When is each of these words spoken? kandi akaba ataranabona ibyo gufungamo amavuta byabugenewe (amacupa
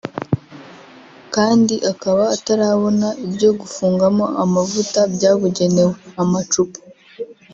kandi 1.35 1.75
akaba 1.91 2.23
ataranabona 2.35 3.07
ibyo 3.25 3.49
gufungamo 3.59 4.25
amavuta 4.43 4.99
byabugenewe 5.13 5.93
(amacupa 6.21 6.79